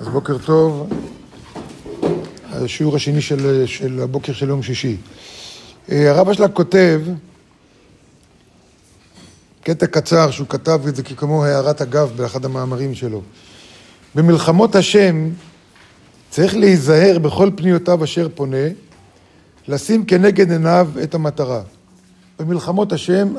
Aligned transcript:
אז 0.00 0.08
בוקר 0.08 0.38
טוב, 0.38 0.88
השיעור 2.50 2.96
השני 2.96 3.20
של, 3.20 3.66
של 3.66 4.00
הבוקר 4.02 4.32
של 4.32 4.48
יום 4.48 4.62
שישי. 4.62 4.96
אה, 5.90 6.10
הרב 6.10 6.28
אשלג 6.28 6.52
כותב, 6.52 7.00
קטע 9.62 9.86
קצר 9.86 10.30
שהוא 10.30 10.46
כתב 10.48 10.80
את 10.88 10.96
זה 10.96 11.02
כמו 11.02 11.44
הערת 11.44 11.82
אגב 11.82 12.12
באחד 12.16 12.44
המאמרים 12.44 12.94
שלו. 12.94 13.22
במלחמות 14.14 14.76
השם 14.76 15.30
צריך 16.30 16.56
להיזהר 16.56 17.18
בכל 17.18 17.50
פניותיו 17.56 18.04
אשר 18.04 18.28
פונה, 18.34 18.66
לשים 19.68 20.04
כנגד 20.04 20.52
עיניו 20.52 20.88
את 21.02 21.14
המטרה. 21.14 21.62
במלחמות 22.38 22.92
השם, 22.92 23.34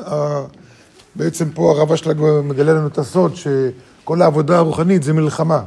בעצם 1.16 1.50
פה 1.50 1.70
הרב 1.70 1.92
אשלג 1.92 2.16
מגלה 2.44 2.72
לנו 2.72 2.86
את 2.86 2.98
הסוד 2.98 3.32
שכל 3.36 4.22
העבודה 4.22 4.56
הרוחנית 4.56 5.02
זה 5.02 5.12
מלחמה. 5.12 5.62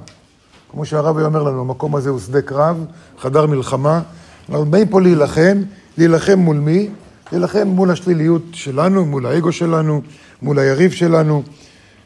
כמו 0.73 0.85
שהרב 0.85 1.17
היה 1.17 1.27
אומר 1.27 1.43
לנו, 1.43 1.61
המקום 1.61 1.95
הזה 1.95 2.09
הוא 2.09 2.19
שדה 2.19 2.41
קרב, 2.41 2.85
חדר 3.19 3.45
מלחמה. 3.45 4.01
אנחנו 4.49 4.65
באים 4.65 4.87
פה 4.87 5.01
להילחם, 5.01 5.61
להילחם 5.97 6.39
מול 6.39 6.57
מי? 6.57 6.89
להילחם 7.31 7.67
מול 7.67 7.91
השליליות 7.91 8.41
שלנו, 8.51 9.05
מול 9.05 9.25
האגו 9.25 9.51
שלנו, 9.51 10.01
מול 10.41 10.59
היריב 10.59 10.91
שלנו. 10.91 11.43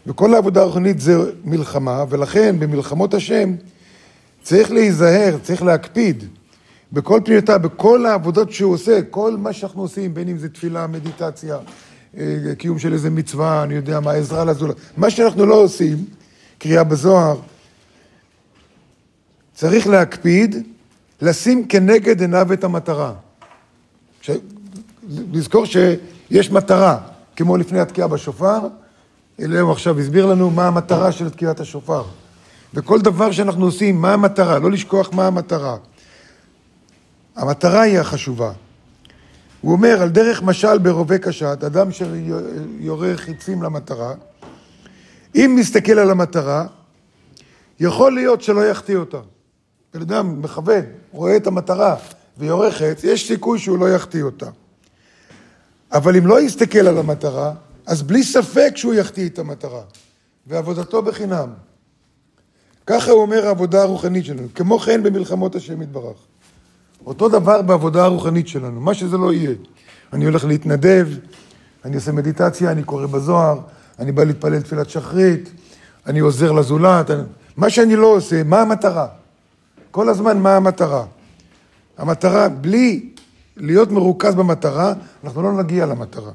וכל 0.08 0.34
העבודה 0.34 0.62
הרוחנית 0.62 1.00
זה 1.00 1.18
מלחמה, 1.44 2.04
ולכן 2.10 2.56
במלחמות 2.60 3.14
השם 3.14 3.56
צריך 4.42 4.72
להיזהר, 4.72 5.38
צריך 5.44 5.64
להקפיד 5.64 6.24
בכל 6.94 7.22
פניותיו, 7.26 7.60
בכל 7.64 8.06
העבודות 8.06 8.52
שהוא 8.52 8.74
עושה, 8.74 9.02
כל 9.10 9.38
מה 9.38 9.54
שאנחנו 9.54 9.82
עושים, 9.82 10.14
בין 10.14 10.30
אם 10.30 10.38
זה 10.38 10.50
תפילה, 10.50 10.88
מדיטציה, 10.88 11.58
אה, 12.18 12.38
קיום 12.58 12.80
של 12.80 12.94
איזה 12.94 13.10
מצווה, 13.10 13.64
אני 13.64 13.74
יודע 13.74 14.00
מה, 14.00 14.12
עזרה 14.12 14.46
לזולת, 14.46 14.76
מה 14.98 15.10
שאנחנו 15.10 15.46
לא 15.46 15.56
עושים, 15.56 15.98
קריאה 16.58 16.84
בזוהר, 16.84 17.38
צריך 19.58 19.88
להקפיד 19.88 20.56
לשים 21.22 21.68
כנגד 21.68 22.22
עיניו 22.22 22.54
את 22.54 22.64
המטרה. 22.64 23.14
ש... 24.22 24.32
לזכור 25.10 25.66
שיש 25.66 26.52
מטרה, 26.52 26.98
כמו 27.36 27.58
לפני 27.58 27.80
התקיעה 27.80 28.08
בשופר, 28.08 28.60
אליהו 29.40 29.72
עכשיו 29.72 30.00
הסביר 30.00 30.26
לנו 30.26 30.52
מה 30.52 30.68
המטרה 30.68 31.12
של 31.12 31.30
תקיעת 31.30 31.60
השופר. 31.60 32.04
וכל 32.74 33.02
דבר 33.02 33.32
שאנחנו 33.32 33.66
עושים, 33.66 34.02
מה 34.02 34.14
המטרה? 34.14 34.60
לא 34.60 34.72
לשכוח 34.72 35.14
מה 35.14 35.28
המטרה. 35.28 35.78
המטרה 37.36 37.82
היא 37.82 38.00
החשובה. 38.00 38.52
הוא 39.62 39.72
אומר, 39.72 40.02
על 40.02 40.10
דרך 40.10 40.44
משל 40.44 40.78
ברובה 40.78 41.18
קשת, 41.18 41.64
אדם 41.66 41.88
שיורה 41.92 43.12
חיצים 43.16 43.64
למטרה, 43.64 44.14
אם 45.36 45.56
מסתכל 45.60 46.00
על 46.00 46.12
המטרה, 46.12 46.66
יכול 47.80 48.14
להיות 48.14 48.42
שלא 48.42 48.66
יחטיא 48.66 48.98
אותה. 48.98 49.20
בן 49.98 50.04
אדם 50.04 50.42
מכוון, 50.42 50.84
רואה 51.12 51.38
את 51.38 51.48
המטרה 51.48 51.96
ויורה 52.38 52.72
חץ, 52.72 53.04
יש 53.04 53.28
סיכוי 53.28 53.60
שהוא 53.60 53.80
לא 53.80 53.90
יחטיא 53.90 54.24
אותה. 54.24 54.50
אבל 55.92 56.18
אם 56.18 56.28
לא 56.28 56.42
יסתכל 56.42 56.88
על 56.88 56.98
המטרה, 56.98 57.54
אז 57.86 58.04
בלי 58.04 58.24
ספק 58.24 58.72
שהוא 58.76 58.94
יחטיא 58.94 59.30
את 59.30 59.40
המטרה, 59.40 59.82
ועבודתו 60.48 61.02
בחינם. 61.02 61.50
ככה 62.88 63.12
הוא 63.12 63.22
אומר 63.22 63.48
העבודה 63.48 63.82
הרוחנית 63.82 64.26
שלנו, 64.26 64.48
כמו 64.56 64.80
כן 64.80 65.04
במלחמות 65.04 65.56
השם 65.56 65.82
יתברך. 65.82 66.18
אותו 67.06 67.30
דבר 67.30 67.62
בעבודה 67.62 68.04
הרוחנית 68.04 68.48
שלנו, 68.48 68.82
מה 68.82 68.94
שזה 68.94 69.18
לא 69.18 69.34
יהיה. 69.34 69.56
אני 70.14 70.26
הולך 70.26 70.46
להתנדב, 70.46 71.08
אני 71.86 71.96
עושה 71.96 72.12
מדיטציה, 72.12 72.72
אני 72.72 72.84
קורא 72.84 73.06
בזוהר, 73.06 73.60
אני 74.00 74.12
בא 74.12 74.24
להתפלל 74.24 74.62
תפילת 74.62 74.90
שחרית, 74.90 75.52
אני 76.06 76.20
עוזר 76.20 76.52
לזולת, 76.52 77.12
אני... 77.12 77.22
מה 77.58 77.70
שאני 77.70 77.96
לא 77.96 78.08
עושה, 78.08 78.44
מה 78.44 78.62
המטרה? 78.62 79.08
כל 79.92 80.10
הזמן 80.10 80.40
מה 80.40 80.56
המטרה. 80.56 81.06
המטרה, 81.98 82.50
בלי 82.50 83.10
להיות 83.58 83.92
מרוכז 83.92 84.36
במטרה, 84.36 84.94
אנחנו 85.24 85.42
לא 85.42 85.54
נגיע 85.54 85.86
למטרה. 85.86 86.32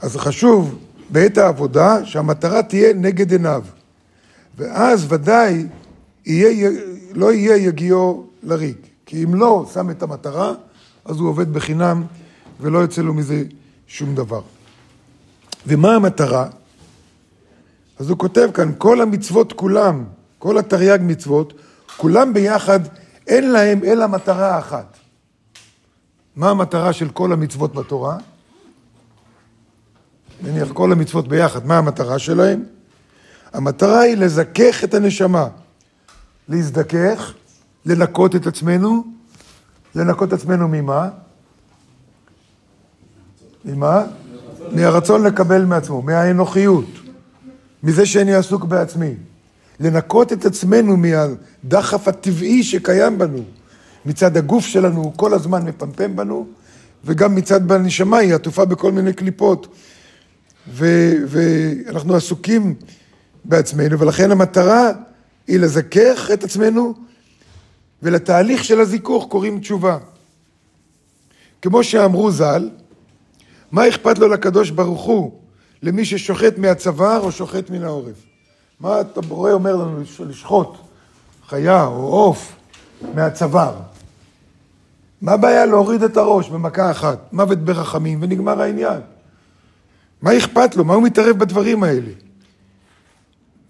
אז 0.00 0.16
חשוב 0.16 0.78
בעת 1.10 1.38
העבודה 1.38 2.04
שהמטרה 2.04 2.62
תהיה 2.62 2.94
נגד 2.94 3.32
עיניו. 3.32 3.62
ואז 4.56 5.06
ודאי 5.12 5.66
יהיה, 6.26 6.70
לא 7.12 7.32
יהיה 7.32 7.56
יגיעו 7.56 8.26
לריק. 8.42 8.86
כי 9.06 9.24
אם 9.24 9.34
לא 9.34 9.66
שם 9.74 9.90
את 9.90 10.02
המטרה, 10.02 10.52
אז 11.04 11.16
הוא 11.16 11.28
עובד 11.28 11.52
בחינם 11.52 12.04
ולא 12.60 12.78
יוצא 12.78 13.02
לו 13.02 13.14
מזה 13.14 13.44
שום 13.86 14.14
דבר. 14.14 14.40
ומה 15.66 15.94
המטרה? 15.94 16.48
אז 17.98 18.10
הוא 18.10 18.18
כותב 18.18 18.48
כאן, 18.54 18.72
כל 18.78 19.00
המצוות 19.00 19.52
כולם 19.52 20.04
כל 20.40 20.58
התרי"ג 20.58 20.98
מצוות, 21.02 21.52
כולם 21.96 22.34
ביחד, 22.34 22.80
אין 23.26 23.52
להם 23.52 23.84
אלא 23.84 24.06
מטרה 24.06 24.58
אחת. 24.58 24.96
מה 26.36 26.50
המטרה 26.50 26.92
של 26.92 27.08
כל 27.08 27.32
המצוות 27.32 27.74
בתורה? 27.74 28.16
נניח 30.42 30.68
כל 30.72 30.92
המצוות 30.92 31.28
ביחד, 31.28 31.66
מה 31.66 31.78
המטרה 31.78 32.18
שלהם? 32.18 32.64
המטרה 33.52 34.00
היא 34.00 34.16
לזכך 34.16 34.84
את 34.84 34.94
הנשמה. 34.94 35.48
להזדכך, 36.48 37.34
לנקות 37.86 38.36
את 38.36 38.46
עצמנו, 38.46 39.04
לנקות 39.94 40.28
את 40.28 40.32
עצמנו 40.32 40.68
ממה? 40.68 41.08
ממה? 43.64 44.04
מהרצון 44.72 45.22
לקבל 45.22 45.64
מעצמו, 45.64 46.02
מהאנוכיות, 46.02 46.86
מזה 47.82 48.06
שאני 48.06 48.34
עסוק 48.34 48.64
בעצמי. 48.64 49.14
לנקות 49.80 50.32
את 50.32 50.44
עצמנו 50.44 50.96
מהדחף 50.96 52.08
הטבעי 52.08 52.62
שקיים 52.62 53.18
בנו. 53.18 53.42
מצד 54.06 54.36
הגוף 54.36 54.66
שלנו, 54.66 55.02
הוא 55.02 55.12
כל 55.16 55.34
הזמן 55.34 55.64
מפמפם 55.64 56.16
בנו, 56.16 56.46
וגם 57.04 57.34
מצד 57.34 57.68
בנשמה 57.68 58.18
היא 58.18 58.34
עטופה 58.34 58.64
בכל 58.64 58.92
מיני 58.92 59.12
קליפות. 59.12 59.66
ו- 60.68 61.14
ואנחנו 61.26 62.14
עסוקים 62.14 62.74
בעצמנו, 63.44 63.98
ולכן 63.98 64.30
המטרה 64.30 64.90
היא 65.46 65.60
לזכך 65.60 66.30
את 66.32 66.44
עצמנו, 66.44 66.94
ולתהליך 68.02 68.64
של 68.64 68.80
הזיכוך 68.80 69.26
קוראים 69.28 69.60
תשובה. 69.60 69.98
כמו 71.62 71.84
שאמרו 71.84 72.30
ז"ל, 72.30 72.70
מה 73.72 73.88
אכפת 73.88 74.18
לו 74.18 74.28
לקדוש 74.28 74.70
ברוך 74.70 75.02
הוא 75.02 75.32
למי 75.82 76.04
ששוחט 76.04 76.58
מהצוואר 76.58 77.20
או 77.20 77.32
שוחט 77.32 77.70
מן 77.70 77.82
העורף? 77.82 78.29
מה 78.80 79.00
אתה 79.00 79.20
רואה 79.28 79.52
אומר 79.52 79.76
לנו 79.76 80.00
לשחוט 80.28 80.76
חיה 81.48 81.84
או 81.84 82.06
עוף 82.06 82.56
מהצוואר? 83.14 83.74
מה 85.22 85.32
הבעיה 85.32 85.66
להוריד 85.66 86.02
את 86.02 86.16
הראש 86.16 86.48
במכה 86.48 86.90
אחת, 86.90 87.18
מוות 87.32 87.58
ברחמים, 87.58 88.18
ונגמר 88.22 88.62
העניין? 88.62 89.00
מה 90.22 90.38
אכפת 90.38 90.76
לו? 90.76 90.84
מה 90.84 90.94
הוא 90.94 91.02
מתערב 91.02 91.38
בדברים 91.38 91.82
האלה? 91.82 92.10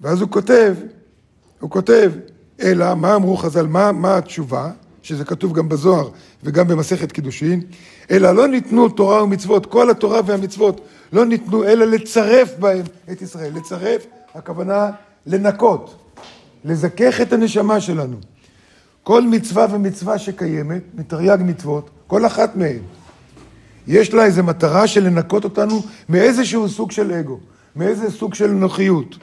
ואז 0.01 0.21
הוא 0.21 0.31
כותב, 0.31 0.75
הוא 1.61 1.71
כותב, 1.71 2.13
אלא, 2.61 2.95
מה 2.95 3.15
אמרו 3.15 3.37
חז"ל, 3.37 3.67
מה, 3.67 3.93
מה 3.93 4.17
התשובה, 4.17 4.71
שזה 5.03 5.25
כתוב 5.25 5.53
גם 5.53 5.69
בזוהר 5.69 6.09
וגם 6.43 6.69
במסכת 6.69 7.13
קידושין, 7.13 7.61
אלא 8.11 8.33
לא 8.33 8.49
ניתנו 8.49 8.89
תורה 8.89 9.23
ומצוות, 9.23 9.67
כל 9.67 9.91
התורה 9.91 10.21
והמצוות 10.27 10.81
לא 11.13 11.27
ניתנו, 11.27 11.65
אלא 11.65 11.85
לצרף 11.85 12.59
בהם 12.59 12.85
את 13.13 13.23
ישראל. 13.23 13.53
לצרף 13.55 14.07
הכוונה 14.35 14.91
לנקות, 15.27 15.97
לזכך 16.65 17.21
את 17.21 17.33
הנשמה 17.33 17.81
שלנו. 17.81 18.17
כל 19.03 19.23
מצווה 19.23 19.67
ומצווה 19.71 20.19
שקיימת, 20.19 20.83
מתרי"ג 20.95 21.39
מצוות, 21.41 21.91
כל 22.07 22.27
אחת 22.27 22.57
מהן, 22.57 22.79
יש 23.87 24.15
לה 24.15 24.25
איזו 24.25 24.43
מטרה 24.43 24.87
של 24.87 25.05
לנקות 25.05 25.45
אותנו 25.45 25.83
מאיזשהו 26.09 26.69
סוג 26.69 26.91
של 26.91 27.13
אגו, 27.13 27.39
מאיזה 27.77 28.11
סוג 28.11 28.35
של 28.35 28.51
נוחיות. 28.51 29.17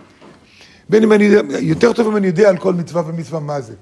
בין 0.89 1.03
אם 1.03 1.13
אני, 1.13 1.29
יותר 1.59 1.93
טוב 1.93 2.07
אם 2.07 2.17
אני 2.17 2.27
יודע 2.27 2.49
על 2.49 2.57
כל 2.57 2.73
מצווה 2.73 3.03
ומצווה 3.07 3.39
מה 3.39 3.61
זה. 3.61 3.73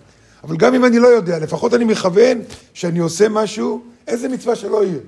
אבל 0.45 0.57
גם 0.57 0.74
אם 0.74 0.86
אני 0.86 1.00
לא 1.00 1.07
יודע, 1.07 1.39
לפחות 1.39 1.74
אני 1.74 1.86
מכוון 1.86 2.42
שאני 2.74 3.00
עושה 3.00 3.30
משהו, 3.30 3.83
איזה 4.07 4.30
מצווה 4.30 4.56
שלא 4.56 4.86
יהיה. 4.86 5.00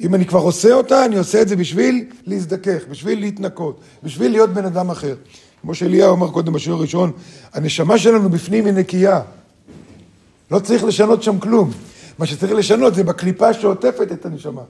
אם 0.00 0.14
אני 0.14 0.26
כבר 0.26 0.38
עושה 0.38 0.72
אותה, 0.72 1.04
אני 1.04 1.18
עושה 1.18 1.42
את 1.42 1.48
זה 1.48 1.56
בשביל 1.56 2.04
להזדכך, 2.26 2.82
בשביל 2.90 3.20
להתנקות, 3.20 3.80
בשביל 4.02 4.30
להיות 4.30 4.50
בן 4.50 4.64
אדם 4.64 4.90
אחר. 4.90 5.16
כמו 5.62 5.74
שאליהו 5.74 6.14
אמר 6.14 6.30
קודם 6.30 6.52
בשיעור 6.52 6.78
הראשון, 6.78 7.12
הנשמה 7.52 7.98
שלנו 7.98 8.30
בפנים 8.30 8.66
היא 8.66 8.74
נקייה. 8.74 9.20
לא 10.50 10.58
צריך 10.58 10.84
לשנות 10.84 11.22
שם 11.22 11.38
כלום. 11.38 11.70
מה 12.18 12.26
שצריך 12.26 12.52
לשנות 12.52 12.94
זה 12.94 13.04
בקליפה 13.04 13.54
שעוטפת 13.54 14.12
את 14.12 14.26
הנשמה. 14.26 14.62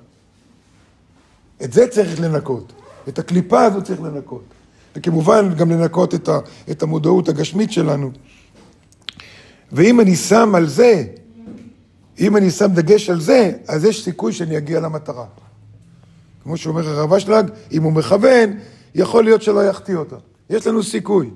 את 1.65 1.73
זה 1.73 1.87
צריך 1.87 2.21
לנקות. 2.21 2.73
את 3.09 3.19
הקליפה 3.19 3.65
הזו 3.65 3.83
צריך 3.83 4.01
לנקות. 4.01 4.45
וכמובן 4.97 5.55
גם 5.55 5.71
לנקות 5.71 6.15
את, 6.15 6.29
ה, 6.29 6.39
את 6.71 6.83
המודעות 6.83 7.29
הגשמית 7.29 7.73
שלנו. 7.73 8.11
ואם 9.73 10.01
אני 10.01 10.17
שם 10.17 10.55
על 10.55 10.69
זה 10.69 11.05
אם 12.21 12.37
אני 12.37 12.51
שם 12.51 12.67
דגש 12.75 13.11
על 13.11 13.21
זה, 13.21 13.53
אז 13.69 13.85
יש 13.85 14.05
סיכוי 14.05 14.33
שאני 14.33 14.59
אגיע 14.59 14.81
למטרה. 14.81 15.25
כמו 16.43 16.57
שאומר 16.57 16.89
הרב 16.89 17.13
אשלג, 17.13 17.51
אם 17.73 17.83
הוא 17.83 17.93
מכוון, 17.93 18.51
יכול 18.95 19.25
להיות 19.25 19.43
שלא 19.43 19.65
יחטיא 19.65 19.97
אותה. 19.97 20.17
יש 20.51 20.67
לנו 20.67 20.83
סיכוי. 20.83 21.31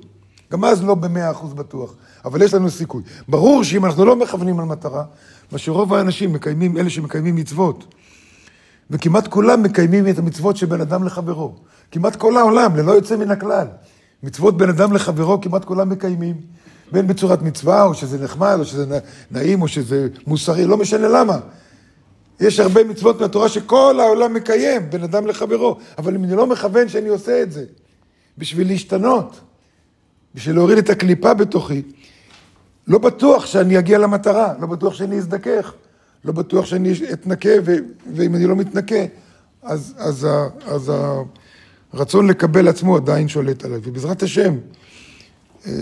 גם 0.52 0.64
אז 0.64 0.84
לא 0.84 0.94
במאה 0.94 1.30
אחוז 1.30 1.54
בטוח, 1.54 1.94
אבל 2.24 2.42
יש 2.42 2.54
לנו 2.54 2.70
סיכוי. 2.70 3.02
ברור 3.28 3.64
שאם 3.64 3.86
אנחנו 3.86 4.04
לא 4.04 4.16
מכוונים 4.16 4.60
על 4.60 4.64
מטרה, 4.66 5.04
מה 5.52 5.58
שרוב 5.58 5.94
האנשים 5.94 6.32
מקיימים, 6.32 6.76
אלה 6.76 6.90
שמקיימים 6.90 7.34
מצוות, 7.36 7.94
וכמעט 8.90 9.28
כולם 9.28 9.62
מקיימים 9.62 10.08
את 10.08 10.18
המצוות 10.18 10.56
של 10.56 10.66
בן 10.66 10.80
אדם 10.80 11.04
לחברו. 11.04 11.54
כמעט 11.90 12.16
כל 12.16 12.36
העולם, 12.36 12.76
ללא 12.76 12.92
יוצא 12.92 13.16
מן 13.16 13.30
הכלל. 13.30 13.66
מצוות 14.22 14.56
בין 14.56 14.68
אדם 14.68 14.92
לחברו 14.92 15.40
כמעט 15.40 15.64
כולם 15.64 15.88
מקיימים. 15.88 16.36
בין 16.92 17.06
בצורת 17.06 17.42
מצווה, 17.42 17.84
או 17.84 17.94
שזה 17.94 18.24
נחמד, 18.24 18.56
או 18.58 18.64
שזה 18.64 18.98
נעים, 19.30 19.62
או 19.62 19.68
שזה 19.68 20.08
מוסרי, 20.26 20.66
לא 20.66 20.76
משנה 20.76 21.08
למה. 21.08 21.38
יש 22.40 22.60
הרבה 22.60 22.84
מצוות 22.84 23.20
מהתורה 23.20 23.48
שכל 23.48 24.00
העולם 24.00 24.34
מקיים, 24.34 24.90
בין 24.90 25.02
אדם 25.02 25.26
לחברו, 25.26 25.76
אבל 25.98 26.14
אם 26.14 26.24
אני 26.24 26.36
לא 26.36 26.46
מכוון 26.46 26.88
שאני 26.88 27.08
עושה 27.08 27.42
את 27.42 27.52
זה, 27.52 27.64
בשביל 28.38 28.68
להשתנות, 28.68 29.40
בשביל 30.34 30.56
להוריד 30.56 30.78
את 30.78 30.90
הקליפה 30.90 31.34
בתוכי, 31.34 31.82
לא 32.88 32.98
בטוח 32.98 33.46
שאני 33.46 33.78
אגיע 33.78 33.98
למטרה, 33.98 34.54
לא 34.60 34.66
בטוח 34.66 34.94
שאני 34.94 35.18
אזדכך, 35.18 35.72
לא 36.24 36.32
בטוח 36.32 36.66
שאני 36.66 36.92
אתנקה, 37.12 37.50
ו- 37.64 37.76
ואם 38.14 38.34
אני 38.34 38.46
לא 38.46 38.56
מתנקה, 38.56 39.04
אז, 39.62 39.94
אז, 39.98 40.28
אז 40.64 40.92
הרצון 41.92 42.26
לקבל 42.26 42.68
עצמו 42.68 42.96
עדיין 42.96 43.28
שולט 43.28 43.64
עליי. 43.64 43.78
ובעזרת 43.82 44.22
השם, 44.22 44.54
אה, 45.66 45.72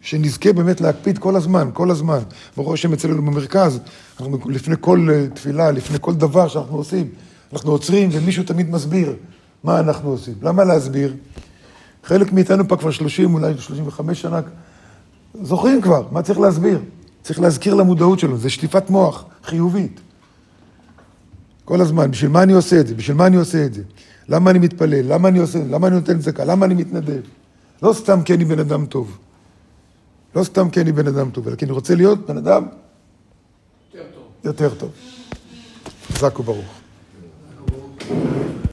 שנזכה 0.00 0.52
באמת 0.52 0.80
להקפיד 0.80 1.18
כל 1.18 1.36
הזמן, 1.36 1.70
כל 1.72 1.90
הזמן. 1.90 2.18
ברוך 2.56 2.72
השם 2.72 2.92
אצלנו 2.92 3.16
במרכז, 3.16 3.80
אנחנו 4.20 4.38
לפני 4.50 4.74
כל 4.80 5.08
אה, 5.12 5.26
תפילה, 5.34 5.70
לפני 5.70 5.96
כל 6.00 6.14
דבר 6.14 6.48
שאנחנו 6.48 6.76
עושים, 6.76 7.08
אנחנו 7.52 7.70
עוצרים 7.70 8.08
ומישהו 8.12 8.44
תמיד 8.44 8.70
מסביר 8.70 9.16
מה 9.64 9.80
אנחנו 9.80 10.10
עושים. 10.10 10.34
למה 10.42 10.64
להסביר? 10.64 11.14
חלק 12.04 12.32
מאיתנו 12.32 12.68
פה 12.68 12.76
כבר 12.76 12.90
30, 12.90 13.34
אולי 13.34 13.52
35 13.58 14.20
שנה, 14.20 14.40
זוכרים 15.42 15.82
כבר, 15.82 16.06
מה 16.10 16.22
צריך 16.22 16.38
להסביר? 16.38 16.80
צריך 17.22 17.40
להזכיר 17.40 17.74
למודעות 17.74 18.18
שלנו, 18.18 18.38
זה 18.38 18.50
שטיפת 18.50 18.90
מוח 18.90 19.24
חיובית. 19.44 20.00
כל 21.64 21.80
הזמן, 21.80 22.10
בשביל 22.10 22.30
מה 22.30 22.42
אני 22.42 22.52
עושה 22.52 22.80
את 22.80 22.86
זה? 22.86 22.94
בשביל 22.94 23.16
מה 23.16 23.26
אני 23.26 23.36
עושה 23.36 23.64
את 23.64 23.74
זה? 23.74 23.82
למה 24.28 24.50
אני 24.50 24.58
מתפלל? 24.58 25.12
למה 25.12 25.28
אני 25.28 25.38
עושה? 25.38 25.58
למה 25.70 25.86
אני 25.86 25.96
נותן 25.96 26.18
צדקה? 26.18 26.44
למה 26.44 26.66
אני 26.66 26.74
מתנדב? 26.74 27.20
לא 27.82 27.92
סתם 27.92 28.22
כי 28.22 28.34
אני 28.34 28.44
בן 28.44 28.58
אדם 28.58 28.86
טוב. 28.86 29.18
לא 30.36 30.44
סתם 30.44 30.70
כי 30.70 30.80
אני 30.80 30.92
בן 30.92 31.06
אדם 31.06 31.30
טוב, 31.30 31.48
אלא 31.48 31.56
כי 31.56 31.64
אני 31.64 31.72
רוצה 31.72 31.94
להיות 31.94 32.26
בן 32.26 32.36
אדם 32.36 32.66
יותר 33.94 34.06
טוב. 34.14 34.22
יותר 34.44 34.74
טוב. 34.74 34.90
חזק 36.12 36.40
וברוך. 36.40 36.80